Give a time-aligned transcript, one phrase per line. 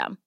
[0.00, 0.18] system.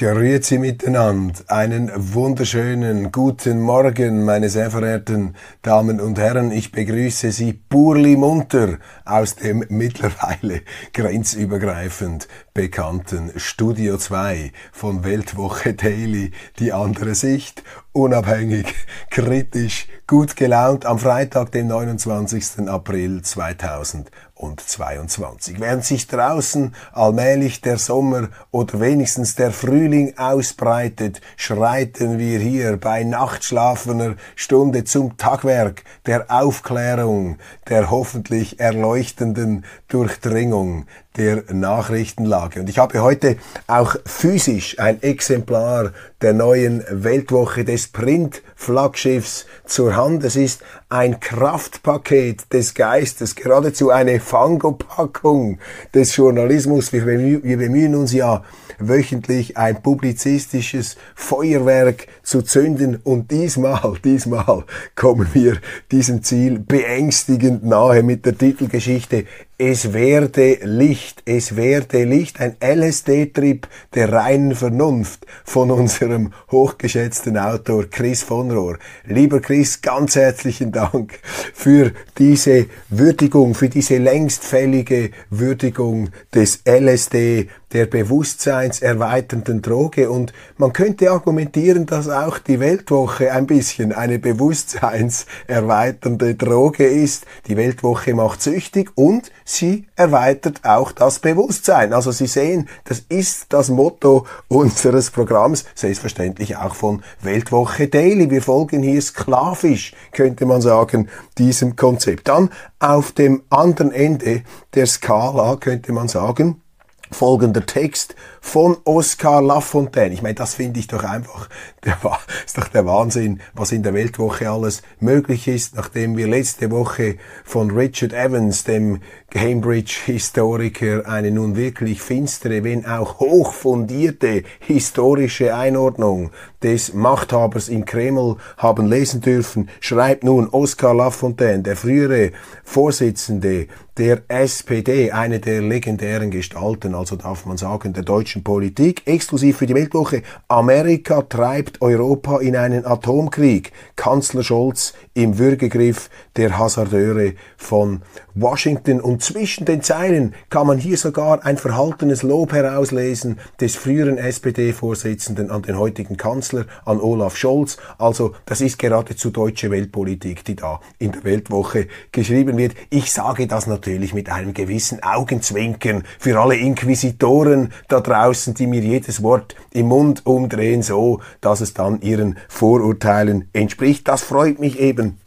[0.00, 1.34] Grüezi miteinander.
[1.48, 6.52] Einen wunderschönen guten Morgen, meine sehr verehrten Damen und Herren.
[6.52, 10.62] Ich begrüße Sie purli munter aus dem mittlerweile
[10.94, 16.30] grenzübergreifend bekannten Studio 2 von Weltwoche Daily.
[16.58, 17.62] Die andere Sicht.
[17.92, 18.72] Unabhängig,
[19.10, 22.68] kritisch, gut gelaunt am Freitag, dem 29.
[22.68, 25.60] April 2000 und 22.
[25.60, 33.04] Während sich draußen allmählich der Sommer oder wenigstens der Frühling ausbreitet, schreiten wir hier bei
[33.04, 37.36] nachtschlafener Stunde zum Tagwerk der Aufklärung,
[37.68, 42.60] der hoffentlich erleuchtenden Durchdringung der Nachrichtenlage.
[42.60, 50.22] Und ich habe heute auch physisch ein Exemplar der neuen Weltwoche des Print-Flaggschiffs zur Hand.
[50.24, 55.58] Es ist ein Kraftpaket des Geistes, geradezu eine Fangopackung
[55.94, 56.92] des Journalismus.
[56.92, 58.44] Wir, bemühen, wir bemühen uns ja
[58.80, 64.64] wöchentlich ein publizistisches Feuerwerk zu zünden und diesmal, diesmal
[64.96, 65.58] kommen wir
[65.92, 69.26] diesem Ziel beängstigend nahe mit der Titelgeschichte
[69.62, 77.84] es werde Licht, es werde Licht, ein LSD-Trip der reinen Vernunft von unserem hochgeschätzten Autor
[77.90, 78.78] Chris von Rohr.
[79.04, 81.20] Lieber Chris, ganz herzlichen Dank
[81.52, 90.10] für diese Würdigung, für diese längst fällige Würdigung des LSD, der bewusstseinserweiternden Droge.
[90.10, 97.26] Und man könnte argumentieren, dass auch die Weltwoche ein bisschen eine bewusstseinserweiternde Droge ist.
[97.46, 101.92] Die Weltwoche macht süchtig und sie erweitert auch das Bewusstsein.
[101.92, 108.30] Also Sie sehen, das ist das Motto unseres Programms, selbstverständlich auch von Weltwoche Daily.
[108.30, 112.28] Wir folgen hier sklavisch, könnte man sagen, diesem Konzept.
[112.28, 114.42] Dann auf dem anderen Ende
[114.74, 116.62] der Skala könnte man sagen,
[117.10, 120.14] folgender Text von Oscar Lafontaine.
[120.14, 121.48] Ich meine, das finde ich doch einfach,
[121.84, 121.98] der,
[122.44, 127.16] ist doch der Wahnsinn, was in der Weltwoche alles möglich ist, nachdem wir letzte Woche
[127.44, 129.00] von Richard Evans, dem
[129.30, 136.30] Cambridge-Historiker, eine nun wirklich finstere, wenn auch hochfundierte historische Einordnung
[136.62, 142.32] des Machthabers im Kreml haben lesen dürfen, schreibt nun Oscar Lafontaine, der frühere
[142.64, 149.58] Vorsitzende der SPD, eine der legendären Gestalten, also darf man sagen, der deutschen Politik, exklusiv
[149.58, 150.22] für die Weltwoche.
[150.48, 153.72] Amerika treibt Europa in einen Atomkrieg.
[153.96, 158.02] Kanzler Scholz im Würgegriff der Hasardeure von
[158.34, 159.00] Washington.
[159.00, 165.50] Und zwischen den Zeilen kann man hier sogar ein verhaltenes Lob herauslesen des früheren SPD-Vorsitzenden
[165.50, 167.76] an den heutigen Kanzler, an Olaf Scholz.
[167.98, 172.74] Also das ist geradezu deutsche Weltpolitik, die da in der Weltwoche geschrieben wird.
[172.90, 178.19] Ich sage das natürlich mit einem gewissen Augenzwinkern für alle Inquisitoren da draußen,
[178.54, 184.08] die mir jedes Wort im Mund umdrehen, so dass es dann ihren Vorurteilen entspricht.
[184.08, 185.18] Das freut mich eben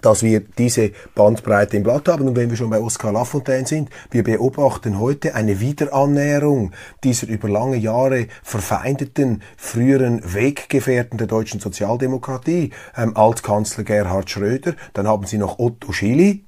[0.00, 2.28] dass wir diese Bandbreite im Blatt haben.
[2.28, 6.72] Und wenn wir schon bei Oskar Lafontaine sind, wir beobachten heute eine Wiederannäherung
[7.04, 15.06] dieser über lange Jahre verfeindeten früheren Weggefährten der deutschen Sozialdemokratie, ähm, Altkanzler Gerhard Schröder, dann
[15.06, 16.44] haben Sie noch Otto Schily,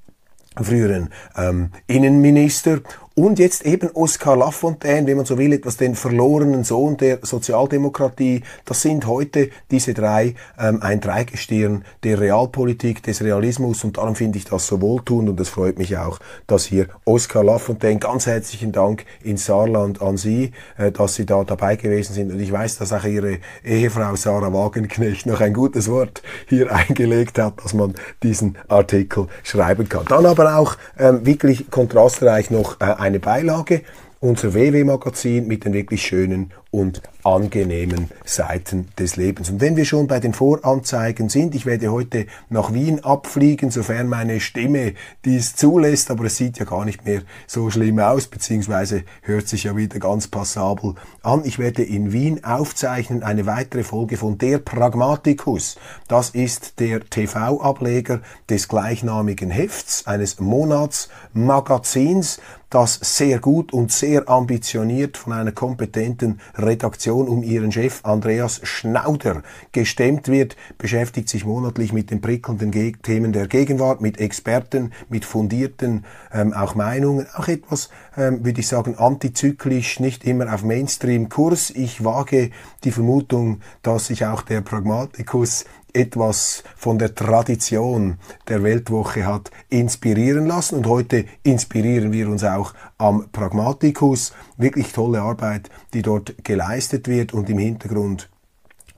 [0.61, 2.81] früheren ähm, Innenminister
[3.15, 8.43] und jetzt eben Oskar Lafontaine, wenn man so will, etwas den verlorenen Sohn der Sozialdemokratie.
[8.65, 14.39] Das sind heute diese drei, ähm, ein Dreigestirn der Realpolitik, des Realismus und darum finde
[14.39, 16.19] ich das so wohltuend und es freut mich auch,
[16.49, 21.45] dass hier Oskar Lafontaine, ganz herzlichen Dank in Saarland an Sie, äh, dass Sie da
[21.45, 25.89] dabei gewesen sind und ich weiß, dass auch Ihre Ehefrau Sarah Wagenknecht noch ein gutes
[25.89, 27.95] Wort hier eingelegt hat, dass man
[28.25, 30.05] diesen Artikel schreiben kann.
[30.09, 33.83] Dann aber auch ähm, wirklich kontrastreich noch äh, eine Beilage,
[34.21, 39.49] unser WW-Magazin mit den wirklich schönen und angenehmen Seiten des Lebens.
[39.49, 44.09] Und wenn wir schon bei den Voranzeigen sind, ich werde heute nach Wien abfliegen, sofern
[44.09, 44.95] meine Stimme
[45.25, 49.65] dies zulässt, aber es sieht ja gar nicht mehr so schlimm aus, beziehungsweise hört sich
[49.65, 51.43] ja wieder ganz passabel an.
[51.45, 55.77] Ich werde in Wien aufzeichnen eine weitere Folge von Der Pragmaticus.
[56.09, 58.21] Das ist der TV-Ableger
[58.51, 62.41] des gleichnamigen Hefts, eines Monatsmagazins,
[62.75, 69.43] das sehr gut und sehr ambitioniert von einer kompetenten Redaktion um ihren Chef Andreas Schnauder
[69.73, 75.25] gestemmt wird, beschäftigt sich monatlich mit den prickelnden Ge Themen der Gegenwart, mit Experten, mit
[75.25, 81.71] fundierten ähm, auch Meinungen, auch etwas, ähm, würde ich sagen, antizyklisch, nicht immer auf Mainstream-Kurs.
[81.71, 82.51] Ich wage
[82.85, 88.19] die Vermutung, dass sich auch der Pragmatikus etwas von der Tradition
[88.49, 90.77] der Weltwoche hat inspirieren lassen.
[90.77, 94.33] Und heute inspirieren wir uns auch am Pragmatikus.
[94.57, 98.29] Wirklich tolle Arbeit, die dort geleistet wird und im Hintergrund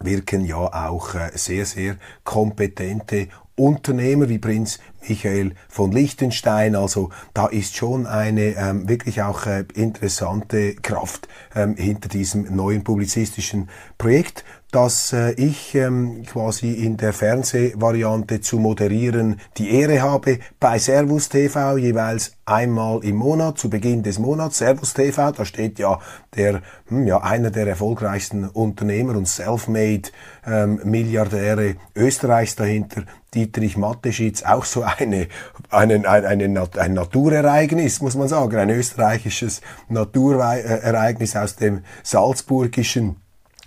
[0.00, 4.78] wirken ja auch äh, sehr, sehr kompetente Unternehmer wie Prinz
[5.08, 6.76] Michael von Liechtenstein.
[6.76, 12.84] Also da ist schon eine ähm, wirklich auch äh, interessante Kraft ähm, hinter diesem neuen
[12.84, 14.44] publizistischen Projekt
[14.76, 21.30] dass äh, ich ähm, quasi in der Fernsehvariante zu moderieren die Ehre habe bei Servus
[21.30, 24.58] TV jeweils einmal im Monat zu Beginn des Monats.
[24.58, 25.98] Servus TV, da steht ja
[26.36, 30.10] der hm, ja einer der erfolgreichsten Unternehmer und Selfmade
[30.46, 33.04] ähm, Milliardäre Österreichs dahinter.
[33.32, 35.28] Dietrich Mateschitz, auch so eine,
[35.70, 43.16] einen, ein, eine, ein Naturereignis, muss man sagen, ein österreichisches Naturereignis aus dem Salzburgischen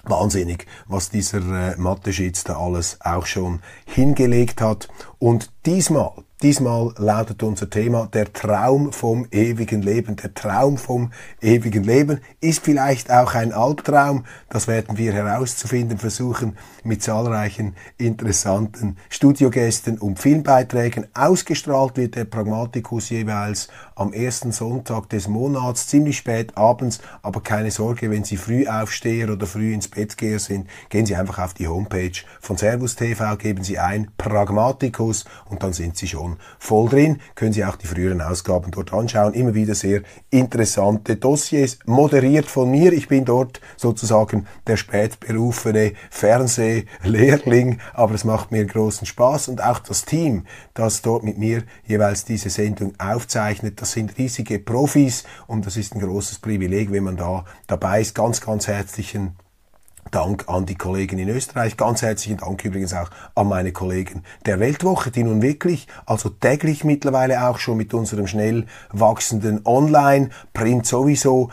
[0.10, 4.88] wahnsinnig, was dieser äh, Mathe-Schitz da alles auch schon hingelegt hat.
[5.20, 10.16] Und diesmal Diesmal lautet unser Thema der Traum vom ewigen Leben.
[10.16, 11.12] Der Traum vom
[11.42, 14.24] ewigen Leben ist vielleicht auch ein Albtraum.
[14.48, 16.56] Das werden wir herauszufinden versuchen
[16.86, 21.08] mit zahlreichen interessanten Studiogästen und Filmbeiträgen.
[21.14, 27.00] Ausgestrahlt wird der Pragmatikus jeweils am ersten Sonntag des Monats, ziemlich spät abends.
[27.22, 31.18] Aber keine Sorge, wenn Sie früh aufsteher oder früh ins Bett geher sind, gehen Sie
[31.18, 34.10] einfach auf die Homepage von Servus TV, geben Sie ein
[35.10, 37.20] Pragmatikus und dann sind Sie schon voll drin.
[37.36, 39.34] Können Sie auch die früheren Ausgaben dort anschauen.
[39.34, 42.94] Immer wieder sehr interessante Dossiers, moderiert von mir.
[42.94, 49.80] Ich bin dort sozusagen der spätberufene Fernsehlehrling, aber es macht mir großen Spaß und auch
[49.80, 55.66] das Team, das dort mit mir jeweils diese Sendung aufzeichnet, das sind riesige Profis und
[55.66, 58.16] das ist ein großes Privileg, wenn man da dabei ist.
[58.16, 59.36] Ganz, ganz herzlichen
[60.12, 61.78] Dank an die Kollegen in Österreich.
[61.78, 66.84] Ganz herzlichen Dank übrigens auch an meine Kollegen der Weltwoche, die nun wirklich, also täglich
[66.84, 71.50] mittlerweile auch schon mit unserem schnell wachsenden Online-Print sowieso,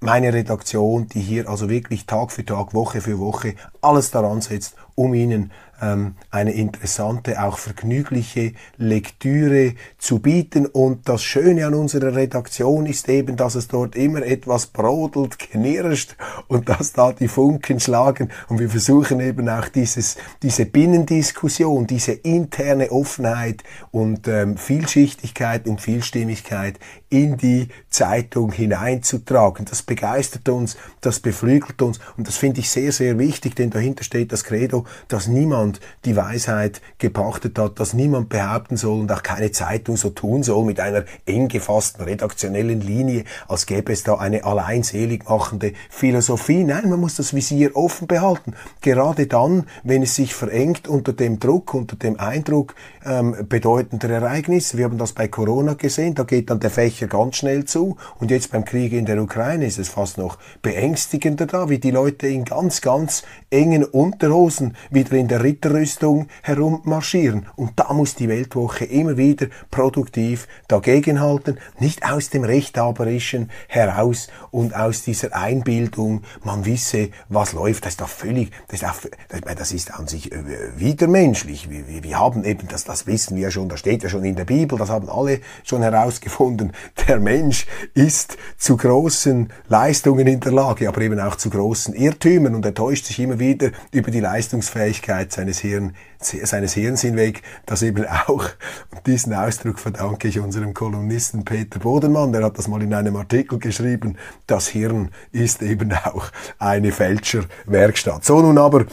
[0.00, 4.74] meine Redaktion, die hier also wirklich Tag für Tag, Woche für Woche alles daran setzt,
[4.94, 10.66] um Ihnen eine interessante, auch vergnügliche Lektüre zu bieten.
[10.66, 16.16] Und das Schöne an unserer Redaktion ist eben, dass es dort immer etwas brodelt, knirscht
[16.48, 18.30] und dass da die Funken schlagen.
[18.48, 25.80] Und wir versuchen eben auch dieses, diese Binnendiskussion, diese interne Offenheit und ähm, Vielschichtigkeit und
[25.80, 26.78] Vielstimmigkeit
[27.10, 29.66] in die Zeitung hineinzutragen.
[29.66, 34.04] Das begeistert uns, das beflügelt uns und das finde ich sehr, sehr wichtig, denn dahinter
[34.04, 39.24] steht das Credo, dass niemand die Weisheit gepachtet hat, dass niemand behaupten soll und auch
[39.24, 44.14] keine Zeitung so tun soll mit einer eng gefassten redaktionellen Linie, als gäbe es da
[44.14, 46.62] eine alleinselig machende Philosophie.
[46.62, 48.54] Nein, man muss das Visier offen behalten.
[48.82, 54.78] Gerade dann, wenn es sich verengt unter dem Druck, unter dem Eindruck ähm, bedeutender Ereignisse.
[54.78, 57.96] Wir haben das bei Corona gesehen, da geht dann der Fächer Fächer ganz schnell zu.
[58.18, 61.90] Und jetzt beim Krieg in der Ukraine ist es fast noch beängstigender da, wie die
[61.90, 67.46] Leute in ganz, ganz engen Unterhosen wieder in der Ritterrüstung herummarschieren.
[67.56, 74.74] Und da muss die Weltwoche immer wieder produktiv dagegenhalten, nicht aus dem Rechthaberischen heraus und
[74.76, 77.84] aus dieser Einbildung, man wisse, was läuft.
[77.84, 80.36] Das ist doch völlig, das ist, auch, das ist an sich äh,
[80.76, 81.68] widermenschlich.
[81.70, 84.44] Wir, wir haben eben, das, das wissen wir schon, das steht ja schon in der
[84.44, 86.72] Bibel, das haben alle schon herausgefunden,
[87.08, 92.54] der Mensch ist zu großen Leistungen in der Lage, aber eben auch zu großen Irrtümern
[92.54, 97.82] und er täuscht sich immer wieder über die Leistungsfähigkeit seines, Hirn, seines Hirns hinweg, das
[97.82, 98.44] eben auch,
[98.92, 103.16] und diesen Ausdruck verdanke ich unserem Kolumnisten Peter Bodenmann, der hat das mal in einem
[103.16, 104.16] Artikel geschrieben,
[104.46, 106.26] das Hirn ist eben auch
[106.58, 108.24] eine Fälscherwerkstatt.
[108.24, 108.86] So nun aber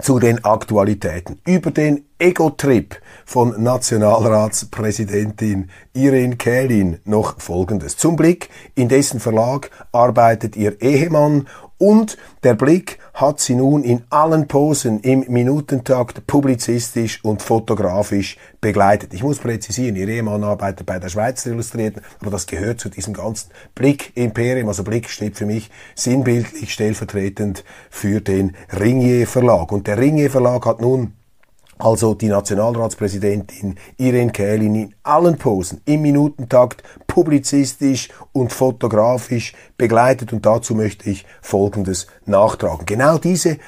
[0.00, 1.38] zu den Aktualitäten.
[1.46, 7.96] Über den Ego-Trip von Nationalratspräsidentin Irene Kählin noch Folgendes.
[7.96, 11.46] Zum Blick, in dessen Verlag arbeitet ihr Ehemann
[11.78, 19.14] Und der Blick hat sie nun in allen Posen im Minutentakt publizistisch und fotografisch begleitet.
[19.14, 23.14] Ich muss präzisieren, ihr Ehemann arbeitet bei der Schweizer Illustrierten, aber das gehört zu diesem
[23.14, 24.68] ganzen Blick-Imperium.
[24.68, 29.72] Also Blick steht für mich sinnbildlich stellvertretend für den Ringier Verlag.
[29.72, 31.14] Und der Ringier Verlag hat nun
[31.78, 40.46] also die Nationalratspräsidentin Irene Kählin in allen Posen im Minutentakt publizistisch und fotografisch begleitet und
[40.46, 42.86] dazu möchte ich Folgendes nachtragen.
[42.86, 43.58] Genau diese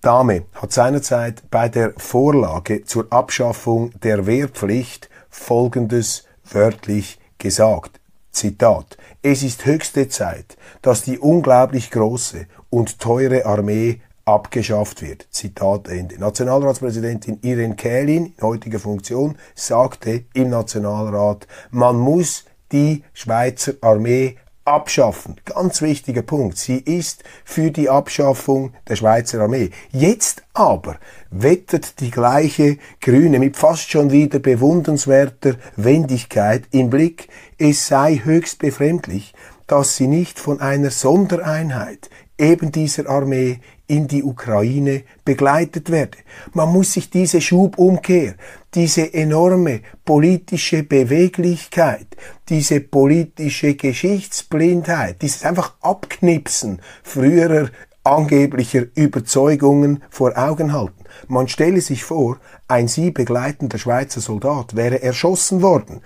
[0.00, 8.00] Dame hat seinerzeit bei der Vorlage zur Abschaffung der Wehrpflicht Folgendes wörtlich gesagt.
[8.32, 8.96] Zitat.
[9.22, 15.26] Es ist höchste Zeit, dass die unglaublich große und teure Armee abgeschafft wird.
[15.30, 16.18] Zitat Ende.
[16.18, 25.36] Nationalratspräsidentin Irene Kählin in heutiger Funktion sagte im Nationalrat, man muss die Schweizer Armee abschaffen.
[25.44, 26.56] Ganz wichtiger Punkt.
[26.56, 29.70] Sie ist für die Abschaffung der Schweizer Armee.
[29.90, 30.98] Jetzt aber
[31.30, 38.58] wettet die gleiche Grüne mit fast schon wieder bewundernswerter Wendigkeit im Blick, es sei höchst
[38.60, 39.34] befremdlich,
[39.66, 43.60] dass sie nicht von einer Sondereinheit eben dieser Armee
[43.92, 46.16] in die Ukraine begleitet werde.
[46.54, 48.36] Man muss sich diese Schubumkehr,
[48.72, 52.06] diese enorme politische Beweglichkeit,
[52.48, 57.68] diese politische Geschichtsblindheit, dieses einfach Abknipsen früherer
[58.02, 61.04] angeblicher Überzeugungen vor Augen halten.
[61.28, 66.00] Man stelle sich vor, ein sie begleitender Schweizer Soldat wäre erschossen worden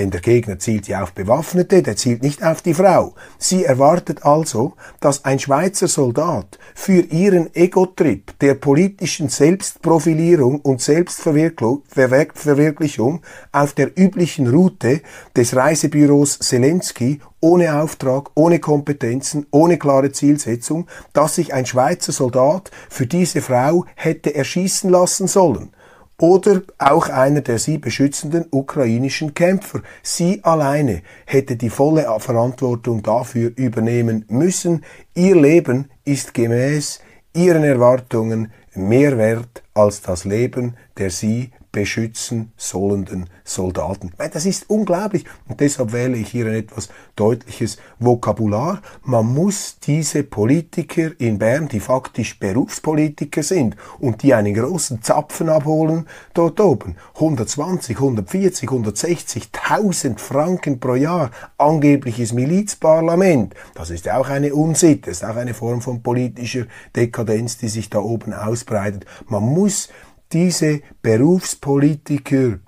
[0.00, 3.14] denn der Gegner zielt ja auf Bewaffnete, der zielt nicht auf die Frau.
[3.36, 13.20] Sie erwartet also, dass ein Schweizer Soldat für ihren Ego-Trip der politischen Selbstprofilierung und Selbstverwirklichung
[13.52, 15.02] auf der üblichen Route
[15.36, 22.70] des Reisebüros Zelensky ohne Auftrag, ohne Kompetenzen, ohne klare Zielsetzung, dass sich ein Schweizer Soldat
[22.88, 25.74] für diese Frau hätte erschießen lassen sollen
[26.20, 29.80] oder auch einer der sie beschützenden ukrainischen Kämpfer.
[30.02, 34.84] Sie alleine hätte die volle Verantwortung dafür übernehmen müssen.
[35.14, 37.00] Ihr Leben ist gemäß
[37.32, 44.12] ihren Erwartungen mehr wert als das Leben der sie beschützen sollenden Soldaten.
[44.18, 48.82] Das ist unglaublich und deshalb wähle ich hier ein etwas deutliches Vokabular.
[49.04, 55.48] Man muss diese Politiker in Bern, die faktisch Berufspolitiker sind und die einen großen Zapfen
[55.48, 64.54] abholen dort oben, 120, 140, 160.000 Franken pro Jahr, angebliches Milizparlament, das ist auch eine
[64.54, 69.06] Unsitte, das ist auch eine Form von politischer Dekadenz, die sich da oben ausbreitet.
[69.26, 69.88] Man muss
[70.32, 72.58] diese Berufspolitiker,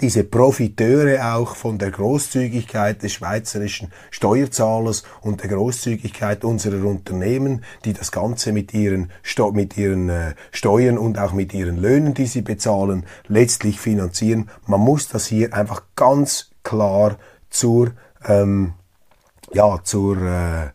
[0.00, 7.92] diese Profiteure auch von der Großzügigkeit des schweizerischen Steuerzahlers und der Großzügigkeit unserer Unternehmen, die
[7.92, 9.10] das Ganze mit ihren,
[9.52, 14.50] mit ihren äh, Steuern und auch mit ihren Löhnen, die sie bezahlen, letztlich finanzieren.
[14.66, 17.16] Man muss das hier einfach ganz klar
[17.48, 17.92] zur,
[18.26, 18.74] ähm,
[19.52, 20.68] ja, zur äh,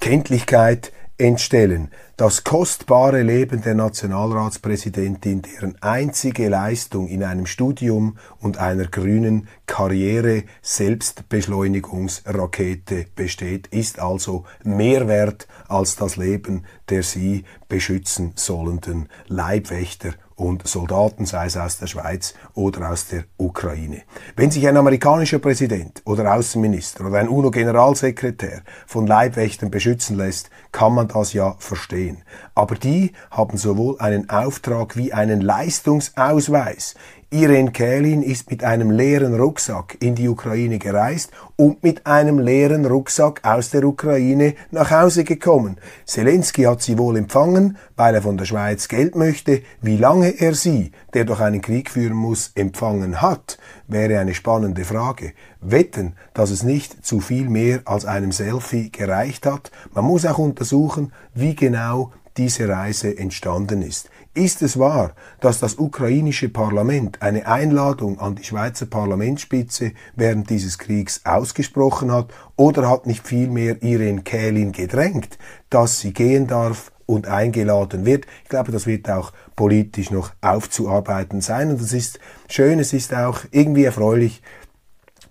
[0.00, 1.90] Kenntlichkeit entstellen.
[2.22, 10.44] Das kostbare Leben der Nationalratspräsidentin, deren einzige Leistung in einem Studium und einer grünen Karriere
[10.62, 20.66] Selbstbeschleunigungsrakete besteht, ist also mehr wert als das Leben der sie beschützen sollenden Leibwächter und
[20.66, 24.02] Soldaten, sei es aus der Schweiz oder aus der Ukraine.
[24.34, 30.94] Wenn sich ein amerikanischer Präsident oder Außenminister oder ein UNO-Generalsekretär von Leibwächtern beschützen lässt, kann
[30.94, 32.24] man das ja verstehen.
[32.56, 36.96] Aber die haben sowohl einen Auftrag wie einen Leistungsausweis
[37.32, 42.84] Irene Kählin ist mit einem leeren Rucksack in die Ukraine gereist und mit einem leeren
[42.84, 45.78] Rucksack aus der Ukraine nach Hause gekommen.
[46.04, 49.62] Zelensky hat sie wohl empfangen, weil er von der Schweiz Geld möchte.
[49.80, 53.56] Wie lange er sie, der doch einen Krieg führen muss, empfangen hat,
[53.88, 55.32] wäre eine spannende Frage.
[55.62, 59.70] Wetten, dass es nicht zu viel mehr als einem Selfie gereicht hat.
[59.94, 64.10] Man muss auch untersuchen, wie genau diese Reise entstanden ist.
[64.34, 70.78] Ist es wahr, dass das ukrainische Parlament eine Einladung an die Schweizer Parlamentsspitze während dieses
[70.78, 75.36] Kriegs ausgesprochen hat, oder hat nicht vielmehr Irene Kählin gedrängt,
[75.68, 78.24] dass sie gehen darf und eingeladen wird?
[78.42, 83.12] Ich glaube, das wird auch politisch noch aufzuarbeiten sein, und das ist schön, es ist
[83.12, 84.40] auch irgendwie erfreulich,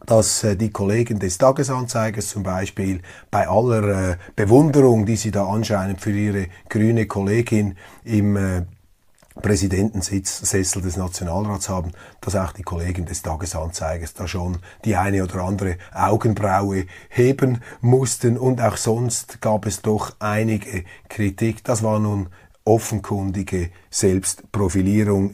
[0.06, 5.48] dass äh, die Kollegen des Tagesanzeigers zum Beispiel bei aller äh, Bewunderung, die sie da
[5.48, 8.38] anscheinend für ihre grüne Kollegin im
[9.36, 15.44] Präsidentensitz-Sessel des Nationalrats haben, dass auch die Kollegen des Tagesanzeigers da schon die eine oder
[15.44, 21.64] andere Augenbraue heben mussten und auch sonst gab es doch einige Kritik.
[21.64, 22.28] Das war nun
[22.66, 25.34] offenkundige Selbstprofilierung,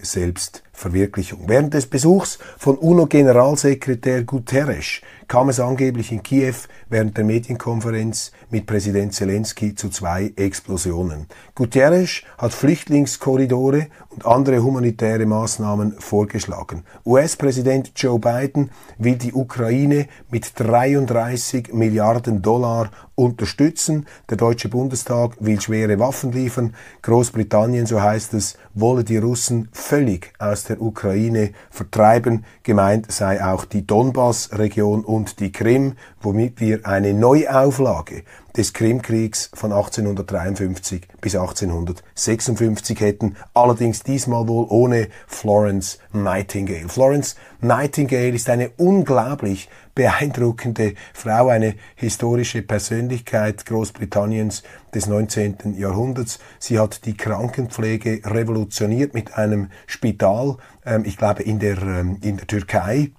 [0.78, 1.42] Selbstverwirklichung.
[1.48, 6.54] Während des Besuchs von UNO-Generalsekretär Guterres kam es angeblich in Kiew
[6.90, 11.28] während der Medienkonferenz mit Präsident Zelensky zu zwei Explosionen.
[11.56, 16.84] Guterres hat Flüchtlingskorridore und andere humanitäre Maßnahmen vorgeschlagen.
[17.06, 24.06] US-Präsident Joe Biden will die Ukraine mit 33 Milliarden Dollar unterstützen.
[24.30, 26.76] Der Deutsche Bundestag will schwere Waffen liefern.
[27.02, 32.46] Großbritannien, so heißt es, wolle die Russen völlig aus der Ukraine vertreiben.
[32.64, 38.24] Gemeint sei auch die Donbass-Region und die Krim, womit wir eine Neuauflage
[38.58, 46.90] des Krimkriegs von 1853 bis 1856 hätten, allerdings diesmal wohl ohne Florence Nightingale.
[46.90, 55.76] Florence Nightingale ist eine unglaublich beeindruckende Frau, eine historische Persönlichkeit Großbritanniens des 19.
[55.78, 56.40] Jahrhunderts.
[56.60, 62.38] Sie hat die Krankenpflege revolutioniert mit einem Spital, ähm, ich glaube in der, ähm, in
[62.38, 63.12] der Türkei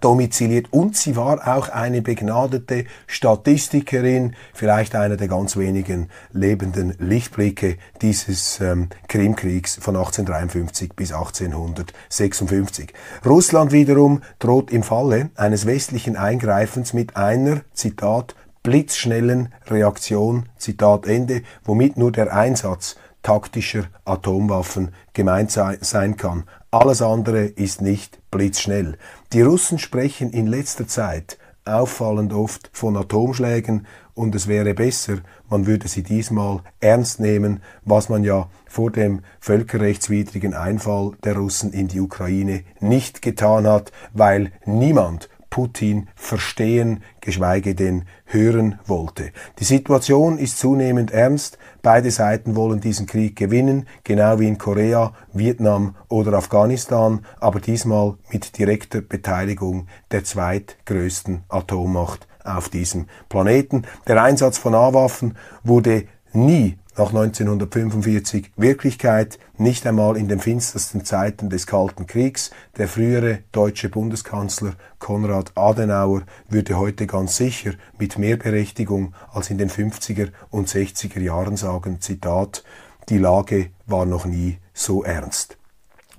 [0.00, 7.76] domiziliert und sie war auch eine begnadete Statistikerin, vielleicht einer der ganz wenigen lebenden Lichtblicke
[8.00, 12.92] dieses ähm, Krimkriegs von 1853 bis 1856.
[13.24, 21.42] Russland wiederum droht im Falle eines westlichen Eingreifens mit einer, Zitat, blitzschnellen Reaktion, Zitat Ende,
[21.64, 26.44] womit nur der Einsatz taktischer Atomwaffen gemeint sein kann.
[26.70, 28.98] Alles andere ist nicht blitzschnell.
[29.32, 35.66] Die Russen sprechen in letzter Zeit auffallend oft von Atomschlägen und es wäre besser, man
[35.66, 41.88] würde sie diesmal ernst nehmen, was man ja vor dem völkerrechtswidrigen Einfall der Russen in
[41.88, 49.32] die Ukraine nicht getan hat, weil niemand Putin verstehen, geschweige denn hören wollte.
[49.58, 51.58] Die Situation ist zunehmend ernst.
[51.82, 58.14] Beide Seiten wollen diesen Krieg gewinnen, genau wie in Korea, Vietnam oder Afghanistan, aber diesmal
[58.30, 63.82] mit direkter Beteiligung der zweitgrößten Atommacht auf diesem Planeten.
[64.06, 71.48] Der Einsatz von A-Waffen wurde nie nach 1945 Wirklichkeit, nicht einmal in den finstersten Zeiten
[71.48, 72.50] des Kalten Kriegs.
[72.76, 79.58] Der frühere deutsche Bundeskanzler Konrad Adenauer würde heute ganz sicher mit mehr Berechtigung als in
[79.58, 82.62] den 50er und 60er Jahren sagen, Zitat,
[83.08, 85.56] die Lage war noch nie so ernst.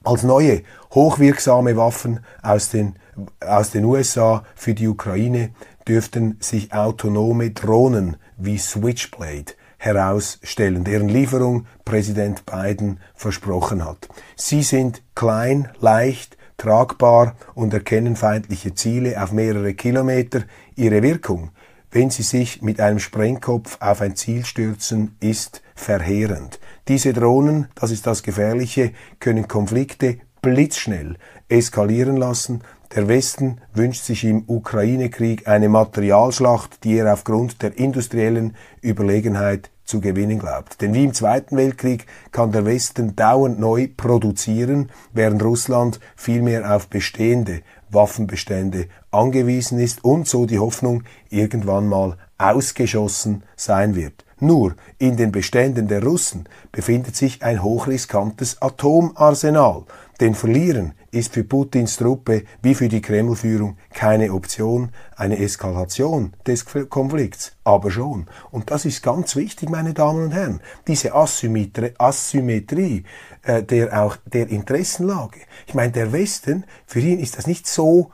[0.03, 2.95] Als neue, hochwirksame Waffen aus den,
[3.39, 5.51] aus den USA für die Ukraine
[5.87, 9.53] dürften sich autonome Drohnen wie Switchblade
[9.83, 14.07] herausstellen, deren Lieferung Präsident Biden versprochen hat.
[14.37, 20.43] Sie sind klein, leicht, tragbar und erkennen feindliche Ziele auf mehrere Kilometer.
[20.75, 21.49] Ihre Wirkung,
[21.91, 26.61] wenn sie sich mit einem Sprengkopf auf ein Ziel stürzen, ist verheerend.
[26.87, 31.17] Diese Drohnen, das ist das Gefährliche, können Konflikte blitzschnell
[31.49, 32.63] eskalieren lassen,
[32.95, 39.99] der Westen wünscht sich im Ukraine-Krieg eine Materialschlacht, die er aufgrund der industriellen Überlegenheit zu
[39.99, 40.81] gewinnen glaubt.
[40.81, 46.87] Denn wie im Zweiten Weltkrieg kann der Westen dauernd neu produzieren, während Russland vielmehr auf
[46.87, 54.23] bestehende Waffenbestände angewiesen ist und so die Hoffnung irgendwann mal ausgeschossen sein wird.
[54.39, 59.83] Nur in den Beständen der Russen befindet sich ein hochriskantes Atomarsenal,
[60.19, 66.65] denn verlieren ist für Putins Truppe wie für die Kremlführung keine Option, eine Eskalation des
[66.65, 68.27] Konflikts, aber schon.
[68.51, 73.03] Und das ist ganz wichtig, meine Damen und Herren, diese Asymmetrie, Asymmetrie
[73.43, 75.39] äh, der auch der Interessenlage.
[75.67, 78.11] Ich meine, der Westen, für ihn ist das nicht so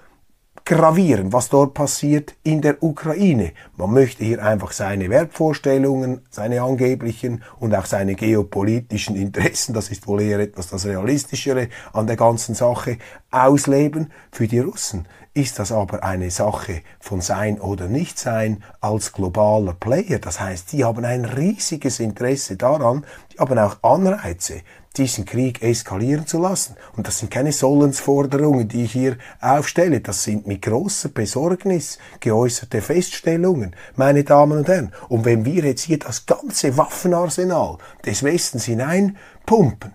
[0.70, 3.54] gravierend, was dort passiert in der Ukraine.
[3.76, 10.06] Man möchte hier einfach seine Wertvorstellungen, seine angeblichen und auch seine geopolitischen Interessen, das ist
[10.06, 13.00] wohl eher etwas das Realistischere an der ganzen Sache,
[13.32, 14.12] ausleben.
[14.32, 20.20] Für die Russen ist das aber eine Sache von Sein oder Nichtsein als globaler Player.
[20.20, 24.62] Das heißt, die haben ein riesiges Interesse daran, die haben auch Anreize,
[25.00, 26.76] diesen Krieg eskalieren zu lassen.
[26.96, 30.02] Und das sind keine Sollensforderungen, die ich hier aufstelle.
[30.02, 34.92] Das sind mit großer Besorgnis geäußerte Feststellungen, meine Damen und Herren.
[35.08, 39.94] Und wenn wir jetzt hier das ganze Waffenarsenal des Westens hineinpumpen,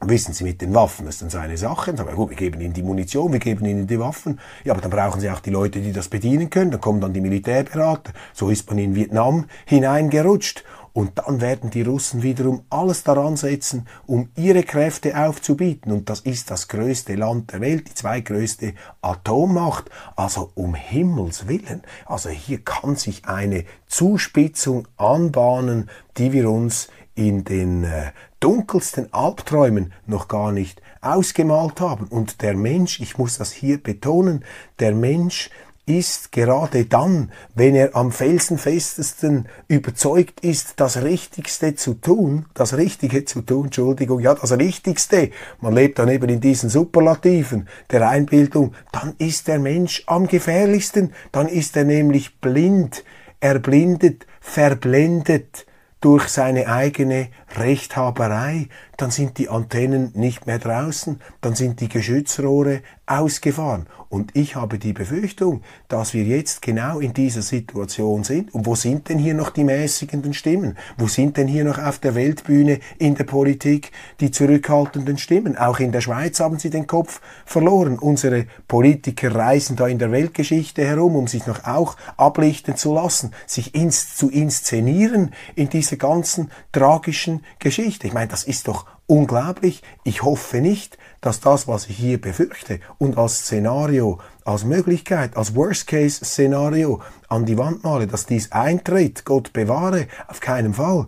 [0.00, 1.94] Wissen Sie, mit den Waffen, das ist dann so eine Sache.
[1.96, 4.38] Aber gut, wir geben Ihnen die Munition, wir geben Ihnen die Waffen.
[4.62, 6.70] Ja, aber dann brauchen Sie auch die Leute, die das bedienen können.
[6.70, 8.12] Dann kommen dann die Militärberater.
[8.34, 10.64] So ist man in Vietnam hineingerutscht.
[10.96, 15.92] Und dann werden die Russen wiederum alles daran setzen, um ihre Kräfte aufzubieten.
[15.92, 19.90] Und das ist das größte Land der Welt, die zweitgrößte Atommacht.
[20.16, 21.82] Also um Himmels Willen.
[22.06, 29.92] Also hier kann sich eine Zuspitzung anbahnen, die wir uns in den äh, dunkelsten Albträumen
[30.06, 32.06] noch gar nicht ausgemalt haben.
[32.06, 34.46] Und der Mensch, ich muss das hier betonen,
[34.78, 35.50] der Mensch
[35.86, 43.24] ist gerade dann, wenn er am felsenfestesten überzeugt ist, das Richtigste zu tun, das Richtige
[43.24, 48.74] zu tun, Entschuldigung, ja, das Richtigste, man lebt dann eben in diesen Superlativen der Einbildung,
[48.90, 53.04] dann ist der Mensch am gefährlichsten, dann ist er nämlich blind,
[53.38, 55.66] erblindet, verblendet
[56.00, 62.82] durch seine eigene Rechthaberei, dann sind die Antennen nicht mehr draußen, dann sind die Geschützrohre
[63.06, 63.86] ausgefahren.
[64.08, 68.54] Und ich habe die Befürchtung, dass wir jetzt genau in dieser Situation sind.
[68.54, 70.76] Und wo sind denn hier noch die mäßigenden Stimmen?
[70.96, 75.58] Wo sind denn hier noch auf der Weltbühne in der Politik die zurückhaltenden Stimmen?
[75.58, 77.98] Auch in der Schweiz haben sie den Kopf verloren.
[77.98, 83.32] Unsere Politiker reisen da in der Weltgeschichte herum, um sich noch auch ablichten zu lassen,
[83.46, 88.06] sich ins, zu inszenieren in dieser ganzen tragischen Geschichte.
[88.06, 89.82] Ich meine, das ist doch unglaublich.
[90.04, 95.54] Ich hoffe nicht, dass das, was ich hier befürchte und als Szenario, als Möglichkeit, als
[95.54, 101.06] Worst-Case-Szenario an die Wand male, dass dies eintritt, Gott bewahre, auf keinen Fall.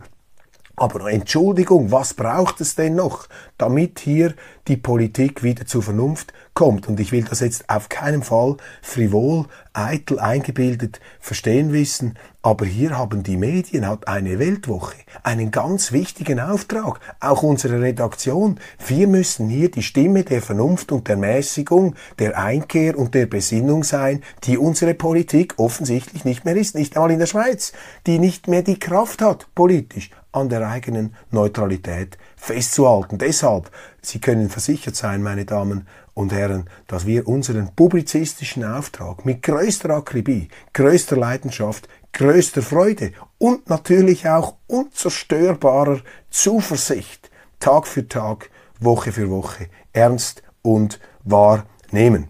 [0.81, 3.27] Aber Entschuldigung, was braucht es denn noch,
[3.59, 4.35] damit hier
[4.69, 6.87] die Politik wieder zur Vernunft kommt?
[6.87, 12.97] Und ich will das jetzt auf keinen Fall frivol, eitel, eingebildet verstehen wissen, aber hier
[12.97, 18.61] haben die Medien, hat eine Weltwoche einen ganz wichtigen Auftrag, auch unsere Redaktion.
[18.87, 23.83] Wir müssen hier die Stimme der Vernunft und der Mäßigung, der Einkehr und der Besinnung
[23.83, 27.73] sein, die unsere Politik offensichtlich nicht mehr ist, nicht einmal in der Schweiz,
[28.07, 33.19] die nicht mehr die Kraft hat, politisch an der eigenen Neutralität festzuhalten.
[33.19, 33.71] Deshalb,
[34.01, 39.91] Sie können versichert sein, meine Damen und Herren, dass wir unseren publizistischen Auftrag mit größter
[39.91, 49.29] Akribie, größter Leidenschaft, größter Freude und natürlich auch unzerstörbarer Zuversicht Tag für Tag, Woche für
[49.31, 52.29] Woche ernst und wahr nehmen.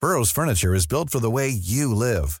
[0.00, 2.40] Burroughs Furniture is built for the way you live.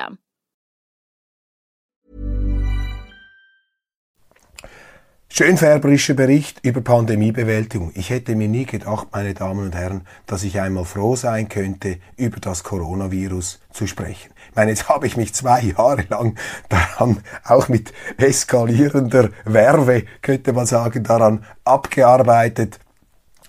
[5.33, 7.93] Schönfärberischer Bericht über Pandemiebewältigung.
[7.95, 11.99] Ich hätte mir nie gedacht, meine Damen und Herren, dass ich einmal froh sein könnte,
[12.17, 14.33] über das Coronavirus zu sprechen.
[14.49, 16.37] Ich meine, jetzt habe ich mich zwei Jahre lang
[16.67, 22.80] daran, auch mit eskalierender Werbe, könnte man sagen, daran abgearbeitet,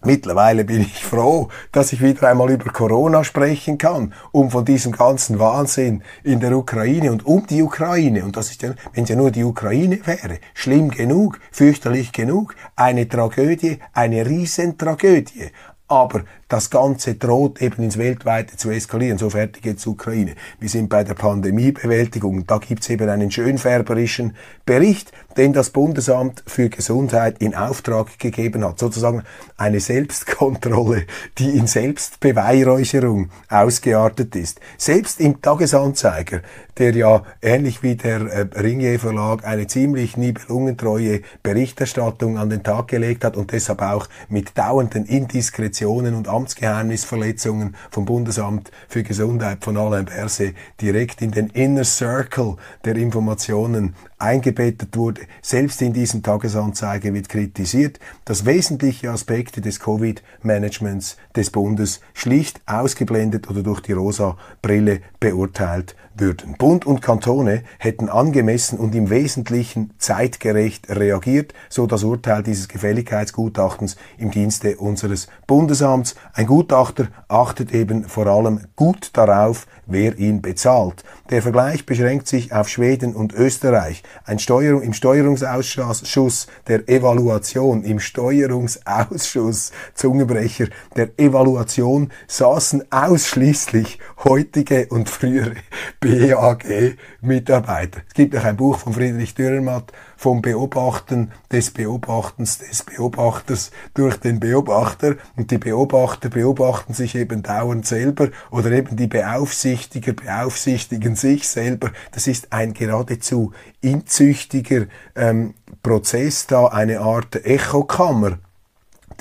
[0.04, 4.90] Mittlerweile bin ich froh, dass ich wieder einmal über Corona sprechen kann, um von diesem
[4.90, 9.10] ganzen Wahnsinn in der Ukraine und um die Ukraine, und das ist ja, wenn es
[9.10, 15.50] ja nur die Ukraine wäre, schlimm genug, fürchterlich genug, eine Tragödie, eine Riesentragödie.
[15.86, 19.16] Aber das Ganze droht eben ins Weltweite zu eskalieren.
[19.16, 20.34] So fertig jetzt Ukraine.
[20.60, 22.46] Wir sind bei der Pandemiebewältigung.
[22.46, 24.36] Da gibt's eben einen schönfärberischen
[24.66, 28.78] Bericht, den das Bundesamt für Gesundheit in Auftrag gegeben hat.
[28.78, 29.22] Sozusagen
[29.56, 31.06] eine Selbstkontrolle,
[31.38, 34.60] die in Selbstbeweihräucherung ausgeartet ist.
[34.76, 36.42] Selbst im Tagesanzeiger,
[36.78, 42.88] der ja ähnlich wie der äh, Ringier Verlag eine ziemlich nibelungentreue Berichterstattung an den Tag
[42.88, 49.76] gelegt hat und deshalb auch mit dauernden Indiskretionen und Amtsgeheimnisverletzungen vom Bundesamt für Gesundheit von
[49.76, 55.22] Alain Berset direkt in den Inner Circle der Informationen eingebettet wurde.
[55.40, 63.48] Selbst in diesen Tagesanzeige wird kritisiert, dass wesentliche Aspekte des Covid-Managements des Bundes schlicht ausgeblendet
[63.48, 66.54] oder durch die rosa Brille beurteilt würden.
[66.58, 73.96] Bund und Kantone hätten angemessen und im Wesentlichen zeitgerecht reagiert, so das Urteil dieses Gefälligkeitsgutachtens
[74.18, 76.14] im Dienste unseres Bundesamts.
[76.32, 81.04] Ein Gutachter achtet eben vor allem gut darauf, wer ihn bezahlt.
[81.30, 84.02] Der Vergleich beschränkt sich auf Schweden und Österreich.
[84.24, 95.08] Ein Steuerung, Im Steuerungsausschuss der Evaluation, im Steuerungsausschuss, Zungenbrecher, der Evaluation saßen ausschließlich heutige und
[95.08, 95.56] frühere
[96.02, 98.00] BAG-Mitarbeiter.
[98.06, 104.16] Es gibt auch ein Buch von Friedrich Dürrenmatt, vom Beobachten des Beobachtens des Beobachters durch
[104.16, 111.14] den Beobachter und die Beobachter beobachten sich eben dauernd selber oder eben die Beaufsichtiger beaufsichtigen
[111.14, 111.90] sich selber.
[112.10, 118.38] Das ist ein geradezu inzüchtiger ähm, Prozess da, eine Art Echokammer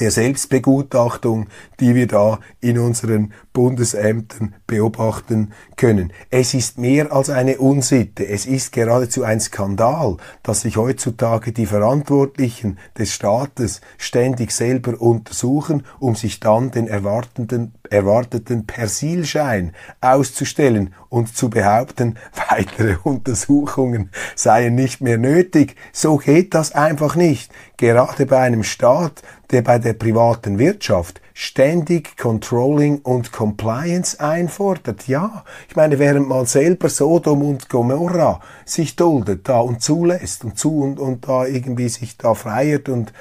[0.01, 1.47] der Selbstbegutachtung,
[1.79, 6.11] die wir da in unseren Bundesämtern beobachten können.
[6.31, 11.67] Es ist mehr als eine Unsitte, es ist geradezu ein Skandal, dass sich heutzutage die
[11.67, 21.35] Verantwortlichen des Staates ständig selber untersuchen, um sich dann den erwartenden, erwarteten Persilschein auszustellen und
[21.35, 22.17] zu behaupten,
[22.49, 25.75] weitere Untersuchungen seien nicht mehr nötig.
[25.91, 27.51] So geht das einfach nicht.
[27.77, 35.07] Gerade bei einem Staat, der bei der privaten Wirtschaft ständig Controlling und Compliance einfordert.
[35.07, 40.57] Ja, ich meine, während man selber Sodom und Gomorra sich duldet da und zulässt und
[40.57, 43.11] zu und, und da irgendwie sich da freiert und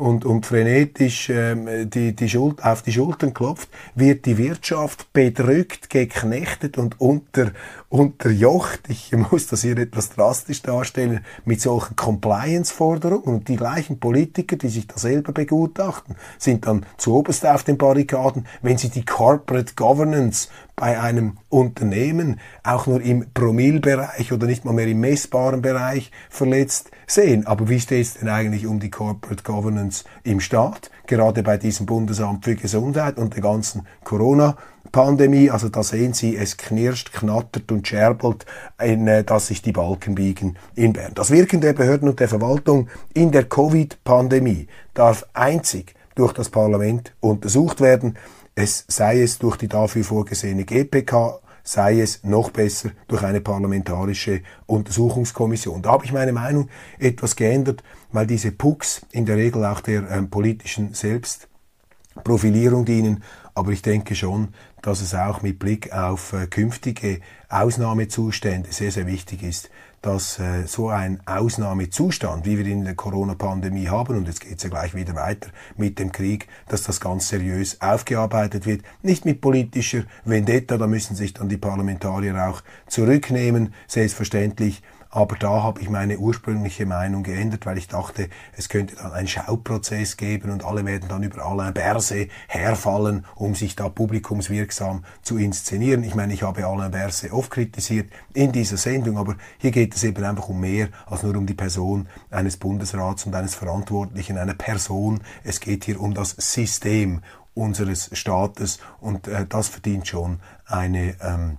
[0.00, 5.90] und, und frenetisch ähm, die, die Schuld, auf die Schultern klopft, wird die Wirtschaft bedrückt,
[5.90, 7.52] geknechtet und unter,
[7.90, 8.82] unterjocht.
[8.88, 13.24] Ich muss das hier etwas drastisch darstellen, mit solchen Compliance-Forderungen.
[13.24, 17.76] Und die gleichen Politiker, die sich da selber begutachten, sind dann zu oberst auf den
[17.76, 24.64] Barrikaden, wenn sie die Corporate Governance bei einem Unternehmen auch nur im Promillbereich oder nicht
[24.64, 27.46] mal mehr im messbaren Bereich verletzt sehen.
[27.46, 30.90] Aber wie steht es denn eigentlich um die Corporate Governance im Staat?
[31.10, 35.50] Gerade bei diesem Bundesamt für Gesundheit und der ganzen Corona-Pandemie.
[35.50, 38.46] Also da sehen Sie, es knirscht, knattert und scherbelt,
[38.80, 41.10] in, äh, dass sich die Balken biegen in Bern.
[41.16, 47.12] Das Wirken der Behörden und der Verwaltung in der Covid-Pandemie darf einzig durch das Parlament
[47.18, 48.16] untersucht werden.
[48.54, 51.40] Es sei es durch die dafür vorgesehene GPK,
[51.70, 55.82] sei es noch besser durch eine parlamentarische Untersuchungskommission.
[55.82, 60.10] Da habe ich meine Meinung etwas geändert, weil diese Pucks in der Regel auch der
[60.10, 63.22] ähm, politischen Selbstprofilierung dienen.
[63.54, 64.48] Aber ich denke schon,
[64.82, 69.70] dass es auch mit Blick auf äh, künftige Ausnahmezustände sehr, sehr wichtig ist,
[70.02, 74.56] dass äh, so ein Ausnahmezustand, wie wir ihn in der Corona-Pandemie haben, und jetzt geht
[74.56, 78.82] es ja gleich wieder weiter mit dem Krieg, dass das ganz seriös aufgearbeitet wird.
[79.02, 85.62] Nicht mit politischer Vendetta, da müssen sich dann die Parlamentarier auch zurücknehmen, selbstverständlich aber da
[85.62, 90.50] habe ich meine ursprüngliche Meinung geändert, weil ich dachte, es könnte dann einen Schauprozess geben
[90.50, 96.04] und alle werden dann über Alain Berset herfallen, um sich da publikumswirksam zu inszenieren.
[96.04, 100.04] Ich meine, ich habe Alain Berset oft kritisiert in dieser Sendung, aber hier geht es
[100.04, 104.54] eben einfach um mehr als nur um die Person eines Bundesrats und eines Verantwortlichen, einer
[104.54, 105.20] Person.
[105.42, 107.20] Es geht hier um das System
[107.54, 111.58] unseres Staates und äh, das verdient schon eine ähm,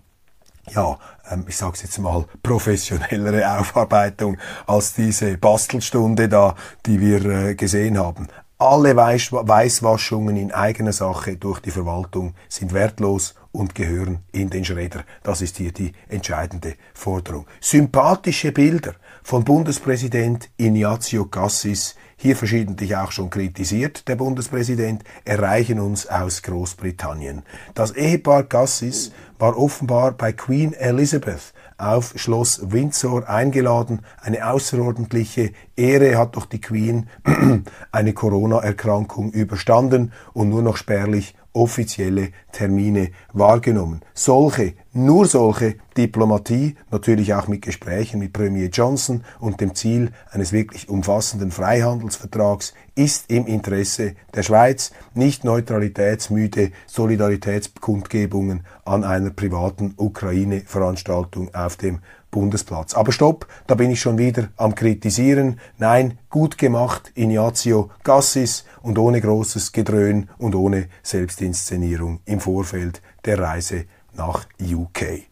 [0.70, 0.98] ja,
[1.30, 7.98] ähm, ich sage jetzt mal, professionellere Aufarbeitung als diese Bastelstunde da, die wir äh, gesehen
[7.98, 8.28] haben.
[8.58, 15.04] Alle Weißwaschungen in eigener Sache durch die Verwaltung sind wertlos und gehören in den Schredder.
[15.24, 17.48] Das ist hier die entscheidende Forderung.
[17.60, 18.94] Sympathische Bilder
[19.24, 27.42] von Bundespräsident Ignazio Cassis hier verschiedentlich auch schon kritisiert, der Bundespräsident, erreichen uns aus Großbritannien.
[27.74, 34.02] Das Ehepaar Cassis war offenbar bei Queen Elizabeth auf Schloss Windsor eingeladen.
[34.22, 37.10] Eine außerordentliche Ehre hat doch die Queen
[37.92, 44.02] eine Corona-Erkrankung überstanden und nur noch spärlich offizielle Termine wahrgenommen.
[44.14, 50.54] Solche, nur solche Diplomatie, natürlich auch mit Gesprächen mit Premier Johnson und dem Ziel eines
[50.54, 61.54] wirklich umfassenden Freihandelsvertrags, ist im Interesse der Schweiz, nicht neutralitätsmüde Solidaritätskundgebungen an einer privaten Ukraine-Veranstaltung
[61.54, 62.00] auf dem
[62.32, 62.94] Bundesplatz.
[62.94, 65.60] Aber stopp, da bin ich schon wieder am Kritisieren.
[65.78, 73.38] Nein, gut gemacht, Ignazio Gassis und ohne großes Gedröhn und ohne Selbstinszenierung im Vorfeld der
[73.38, 75.24] Reise nach UK.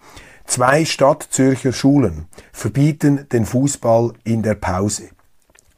[0.45, 5.09] Zwei Stadtzürcher Schulen verbieten den Fußball in der Pause,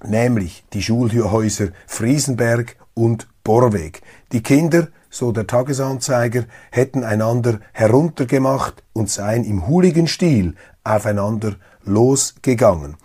[0.04, 4.02] nämlich die Schulhäuser Friesenberg und Borweg.
[4.32, 12.98] Die Kinder, so der Tagesanzeiger, hätten einander heruntergemacht und seien im Hooligan-Stil aufeinander losgegangen.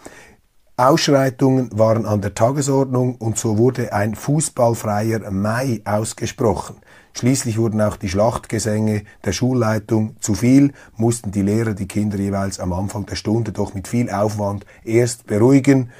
[0.78, 6.76] Ausschreitungen waren an der Tagesordnung und so wurde ein fußballfreier Mai ausgesprochen.
[7.14, 12.60] Schließlich wurden auch die Schlachtgesänge der Schulleitung zu viel, mussten die Lehrer die Kinder jeweils
[12.60, 15.90] am Anfang der Stunde doch mit viel Aufwand erst beruhigen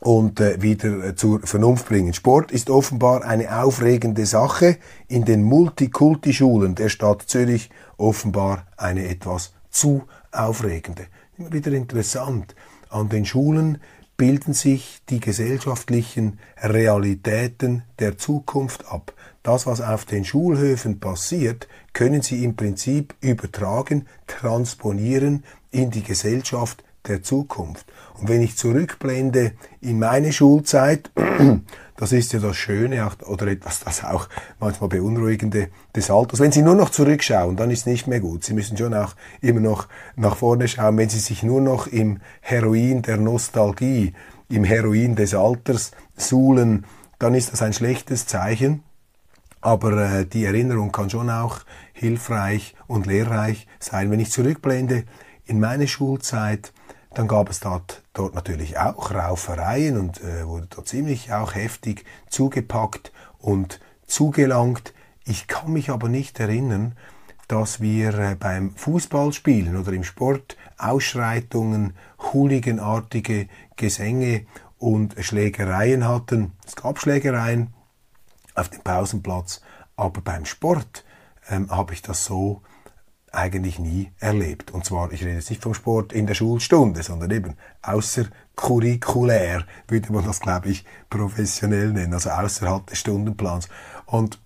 [0.00, 2.14] und äh, wieder äh, zur Vernunft bringen.
[2.14, 9.52] Sport ist offenbar eine aufregende Sache, in den Multikulti-Schulen der Stadt Zürich offenbar eine etwas
[9.70, 11.06] zu aufregende.
[11.38, 12.54] Immer wieder interessant.
[12.88, 13.78] An den Schulen
[14.16, 19.14] bilden sich die gesellschaftlichen Realitäten der Zukunft ab.
[19.42, 26.84] Das, was auf den Schulhöfen passiert, können Sie im Prinzip übertragen, transponieren in die Gesellschaft
[27.08, 27.86] der Zukunft.
[28.18, 31.10] Und wenn ich zurückblende in meine Schulzeit,
[32.02, 36.40] das ist ja das Schöne oder etwas, das auch manchmal beunruhigende des Alters.
[36.40, 38.42] Wenn Sie nur noch zurückschauen, dann ist nicht mehr gut.
[38.42, 39.86] Sie müssen schon auch immer noch
[40.16, 40.98] nach vorne schauen.
[40.98, 44.14] Wenn Sie sich nur noch im Heroin der Nostalgie,
[44.48, 46.86] im Heroin des Alters suhlen,
[47.20, 48.82] dann ist das ein schlechtes Zeichen.
[49.60, 51.60] Aber äh, die Erinnerung kann schon auch
[51.92, 54.10] hilfreich und lehrreich sein.
[54.10, 55.04] Wenn ich zurückblende
[55.44, 56.72] in meine Schulzeit,
[57.14, 62.04] dann gab es dort, dort natürlich auch Raufereien und äh, wurde dort ziemlich auch heftig
[62.28, 64.94] zugepackt und zugelangt.
[65.24, 66.96] Ich kann mich aber nicht erinnern,
[67.48, 71.94] dass wir äh, beim Fußballspielen oder im Sport Ausschreitungen,
[72.32, 74.46] hooliganartige Gesänge
[74.78, 76.52] und Schlägereien hatten.
[76.66, 77.72] Es gab Schlägereien
[78.54, 79.60] auf dem Pausenplatz,
[79.96, 81.04] aber beim Sport
[81.48, 82.62] ähm, habe ich das so
[83.32, 84.70] eigentlich nie erlebt.
[84.70, 90.12] Und zwar, ich rede jetzt nicht vom Sport in der Schulstunde, sondern eben außerkurrikulär, würde
[90.12, 93.68] man das, glaube ich, professionell nennen, also außerhalb des Stundenplans.
[94.06, 94.38] Und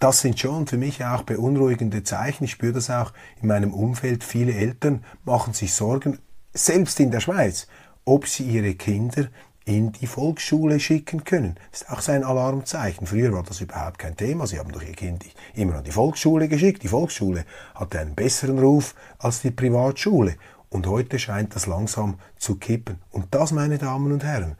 [0.00, 2.44] das sind schon für mich auch beunruhigende Zeichen.
[2.44, 4.24] Ich spüre das auch in meinem Umfeld.
[4.24, 6.18] Viele Eltern machen sich Sorgen,
[6.52, 7.68] selbst in der Schweiz,
[8.04, 9.28] ob sie ihre Kinder
[9.64, 11.56] in die Volksschule schicken können.
[11.70, 13.06] Das ist auch sein Alarmzeichen.
[13.06, 14.46] Früher war das überhaupt kein Thema.
[14.46, 15.24] Sie haben doch ihr Kind
[15.54, 16.82] immer an die Volksschule geschickt.
[16.82, 20.36] Die Volksschule hatte einen besseren Ruf als die Privatschule.
[20.68, 22.98] Und heute scheint das langsam zu kippen.
[23.10, 24.56] Und das, meine Damen und Herren,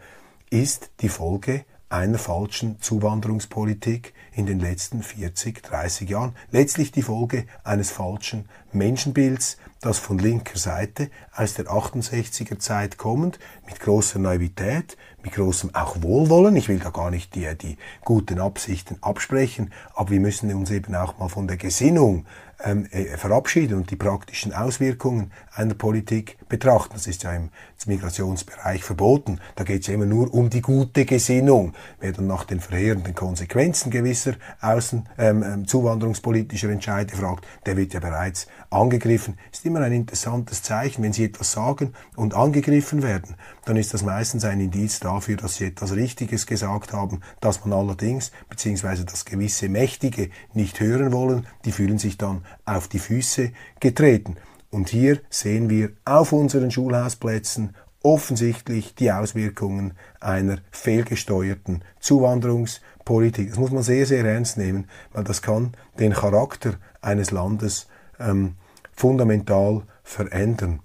[0.48, 1.64] ist die Folge
[1.94, 6.34] einer falschen Zuwanderungspolitik in den letzten 40, 30 Jahren.
[6.50, 13.38] Letztlich die Folge eines falschen Menschenbilds, das von linker Seite aus der 68er Zeit kommend,
[13.66, 18.40] mit großer Naivität, mit großem auch Wohlwollen, ich will da gar nicht die, die guten
[18.40, 22.26] Absichten absprechen, aber wir müssen uns eben auch mal von der Gesinnung
[22.64, 26.94] ähm, äh, verabschieden und die praktischen Auswirkungen einer Politik betrachten.
[26.94, 27.50] Das ist ja im
[27.86, 29.40] Migrationsbereich verboten.
[29.56, 31.74] Da geht es ja immer nur um die gute Gesinnung.
[32.00, 37.92] Wer dann nach den verheerenden Konsequenzen gewisser außen ähm, ähm, zuwanderungspolitischer Entscheide fragt, der wird
[37.92, 39.38] ja bereits angegriffen.
[39.52, 44.02] Ist immer ein interessantes Zeichen, wenn Sie etwas sagen und angegriffen werden, dann ist das
[44.02, 49.24] meistens ein Indiz dafür, dass Sie etwas Richtiges gesagt haben, dass man allerdings, beziehungsweise das
[49.24, 54.36] gewisse Mächtige nicht hören wollen, die fühlen sich dann auf die Füße getreten.
[54.74, 63.50] Und hier sehen wir auf unseren Schulhausplätzen offensichtlich die Auswirkungen einer fehlgesteuerten Zuwanderungspolitik.
[63.50, 67.86] Das muss man sehr, sehr ernst nehmen, weil das kann den Charakter eines Landes
[68.18, 68.56] ähm,
[68.96, 70.80] fundamental verändern.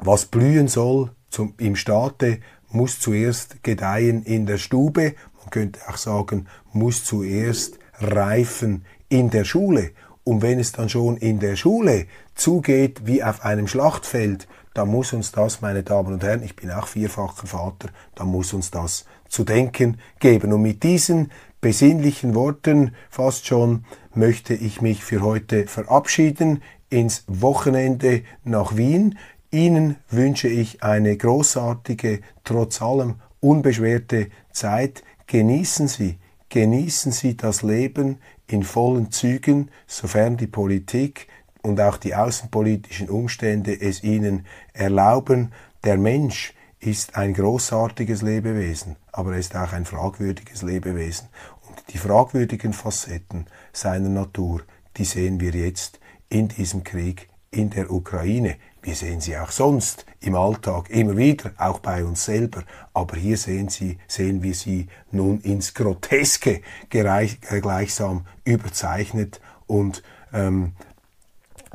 [0.00, 5.14] Was blühen soll zum, im Staate, muss zuerst gedeihen in der Stube.
[5.38, 9.92] Man könnte auch sagen, muss zuerst reifen in der Schule.
[10.24, 15.12] Und wenn es dann schon in der Schule zugeht wie auf einem Schlachtfeld, dann muss
[15.12, 19.04] uns das, meine Damen und Herren, ich bin auch vierfacher Vater, dann muss uns das
[19.28, 20.52] zu denken geben.
[20.52, 23.84] Und mit diesen besinnlichen Worten fast schon
[24.14, 29.18] möchte ich mich für heute verabschieden ins Wochenende nach Wien.
[29.50, 35.04] Ihnen wünsche ich eine großartige, trotz allem unbeschwerte Zeit.
[35.26, 41.28] Genießen Sie, genießen Sie das Leben, in vollen Zügen, sofern die Politik
[41.62, 45.52] und auch die außenpolitischen Umstände es ihnen erlauben.
[45.82, 51.28] Der Mensch ist ein großartiges Lebewesen, aber er ist auch ein fragwürdiges Lebewesen.
[51.66, 54.62] Und die fragwürdigen Facetten seiner Natur,
[54.96, 58.56] die sehen wir jetzt in diesem Krieg in der Ukraine.
[58.84, 62.64] Wir sehen sie auch sonst im Alltag immer wieder, auch bei uns selber.
[62.92, 66.60] Aber hier sehen, sie, sehen wir sie nun ins Groteske
[66.90, 70.02] äh, gleichsam überzeichnet und
[70.34, 70.72] ähm,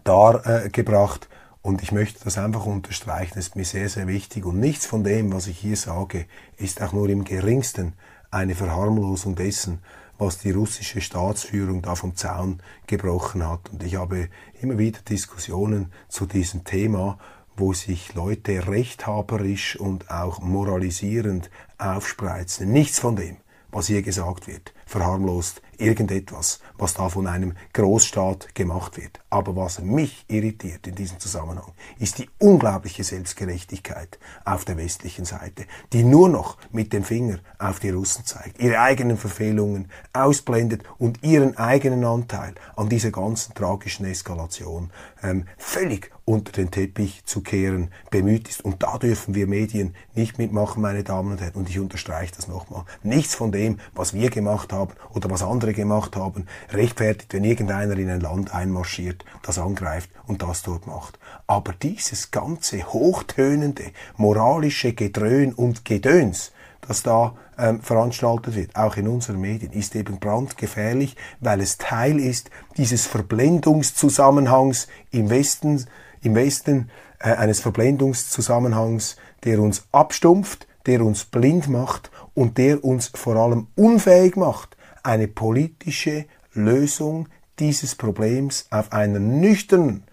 [0.04, 1.28] dargebracht.
[1.64, 4.46] Und ich möchte das einfach unterstreichen, das ist mir sehr, sehr wichtig.
[4.46, 7.94] Und nichts von dem, was ich hier sage, ist auch nur im geringsten
[8.30, 9.80] eine Verharmlosung dessen,
[10.20, 13.70] was die russische Staatsführung da vom Zaun gebrochen hat.
[13.72, 14.30] Und ich habe
[14.62, 17.18] immer wieder Diskussionen zu diesem Thema,
[17.56, 22.72] wo sich Leute rechthaberisch und auch moralisierend aufspreizen.
[22.72, 23.38] Nichts von dem,
[23.72, 29.20] was hier gesagt wird, verharmlost irgendetwas, was da von einem Großstaat gemacht wird.
[29.30, 35.66] Aber was mich irritiert in diesem Zusammenhang, ist die unglaubliche Selbstgerechtigkeit auf der westlichen Seite,
[35.94, 41.24] die nur noch mit dem Finger auf die Russen zeigt, ihre eigenen Verfehlungen ausblendet und
[41.24, 44.92] ihren eigenen Anteil an dieser ganzen tragischen Eskalation
[45.24, 48.64] ähm, völlig unter den Teppich zu kehren bemüht ist.
[48.64, 51.56] Und da dürfen wir Medien nicht mitmachen, meine Damen und Herren.
[51.56, 52.84] Und ich unterstreiche das nochmal.
[53.02, 57.98] Nichts von dem, was wir gemacht haben oder was andere gemacht haben, rechtfertigt, wenn irgendeiner
[57.98, 61.18] in ein Land einmarschiert, das angreift und das dort macht.
[61.48, 66.52] Aber dieses ganze hochtönende moralische Gedröhn und Gedöns,
[66.82, 72.20] das da ähm, veranstaltet wird, auch in unseren Medien, ist eben brandgefährlich, weil es Teil
[72.20, 75.88] ist dieses Verblendungszusammenhangs im Westen,
[76.22, 76.90] im Westen
[77.20, 83.68] äh, eines Verblendungszusammenhangs, der uns abstumpft, der uns blind macht und der uns vor allem
[83.76, 87.28] unfähig macht, eine politische Lösung
[87.60, 90.04] dieses Problems auf einer nüchternen,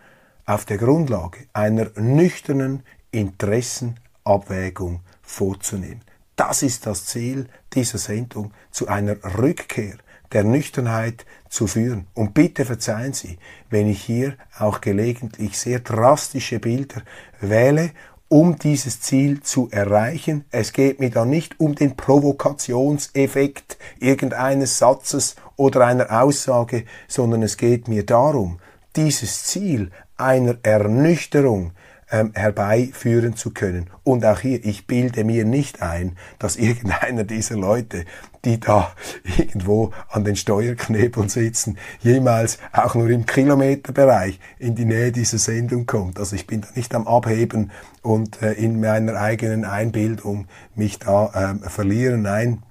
[0.45, 6.03] auf der Grundlage einer nüchternen Interessenabwägung vorzunehmen.
[6.37, 9.97] Das ist das Ziel dieser Sendung, zu einer Rückkehr
[10.33, 12.07] der Nüchternheit zu führen.
[12.15, 13.39] Und bitte verzeihen Sie,
[13.71, 17.03] wenn ich hier auch gelegentlich sehr drastische Bilder
[17.41, 17.91] wähle,
[18.29, 20.45] um dieses Ziel zu erreichen.
[20.51, 27.57] Es geht mir da nicht um den Provokationseffekt irgendeines Satzes oder einer Aussage, sondern es
[27.57, 28.59] geht mir darum,
[28.97, 31.73] dieses Ziel einer Ernüchterung
[32.11, 33.91] ähm, herbeiführen zu können.
[34.05, 38.05] Und auch hier, ich bilde mir nicht ein, dass irgendeiner dieser Leute,
[38.45, 38.93] die da
[39.37, 45.87] irgendwo an den Steuerknebeln sitzen, jemals auch nur im Kilometerbereich in die Nähe dieser Sendung
[45.87, 46.19] kommt.
[46.19, 51.59] Also ich bin da nicht am Abheben und äh, in meiner eigenen Einbildung mich da
[51.65, 52.23] äh, verlieren.
[52.23, 52.63] Nein,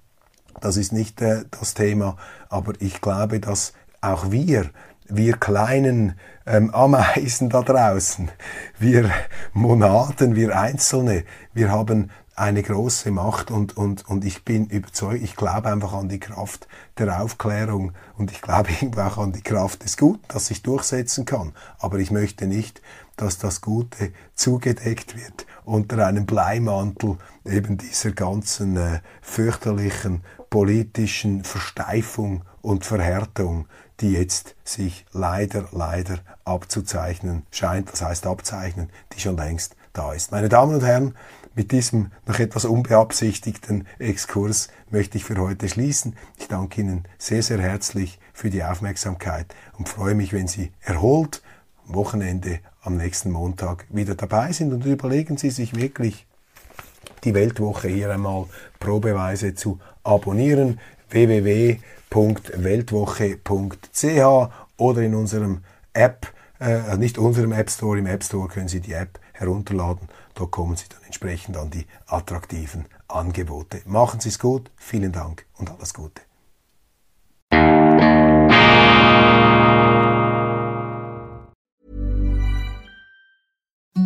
[0.61, 2.15] das ist nicht äh, das Thema.
[2.49, 4.69] Aber ich glaube, dass auch wir
[5.07, 6.15] wir kleinen
[6.45, 8.29] ähm, Ameisen da draußen,
[8.79, 9.11] wir
[9.53, 11.23] Monaden, wir Einzelne,
[11.53, 16.09] wir haben eine große Macht und, und, und ich bin überzeugt, ich glaube einfach an
[16.09, 16.67] die Kraft
[16.97, 21.25] der Aufklärung und ich glaube irgendwo auch an die Kraft des Guten, das sich durchsetzen
[21.25, 21.53] kann.
[21.79, 22.81] Aber ich möchte nicht,
[23.15, 32.43] dass das Gute zugedeckt wird unter einem Bleimantel eben dieser ganzen äh, fürchterlichen politischen Versteifung
[32.61, 33.67] und Verhärtung,
[34.01, 37.91] die jetzt sich leider, leider abzuzeichnen scheint.
[37.91, 38.89] Was heißt abzeichnen?
[39.13, 40.31] Die schon längst da ist.
[40.31, 41.15] Meine Damen und Herren,
[41.55, 46.15] mit diesem noch etwas unbeabsichtigten Exkurs möchte ich für heute schließen.
[46.37, 51.41] Ich danke Ihnen sehr, sehr herzlich für die Aufmerksamkeit und freue mich, wenn Sie erholt
[51.87, 56.27] am Wochenende am nächsten Montag wieder dabei sind und überlegen Sie sich wirklich
[57.23, 58.47] die Weltwoche hier einmal
[58.79, 60.79] probeweise zu abonnieren.
[61.09, 61.79] www
[62.15, 65.61] www.weltwoche.ch oder in unserem
[65.93, 66.27] App,
[66.59, 70.07] äh, nicht unserem App Store, im App Store können Sie die App herunterladen.
[70.33, 73.81] Dort kommen Sie dann entsprechend an die attraktiven Angebote.
[73.85, 76.21] Machen Sie es gut, vielen Dank und alles Gute.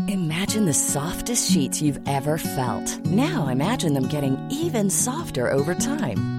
[0.08, 3.00] Imagine the softest sheets you've ever felt.
[3.06, 6.39] Now imagine them getting even softer over time.